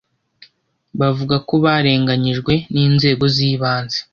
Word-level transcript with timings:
bavuga 0.99 1.35
ko 1.47 1.53
barenganyijwe 1.65 2.53
n’inzego 2.73 3.23
z’ibanze 3.35 3.99